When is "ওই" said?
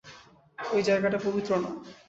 0.59-0.81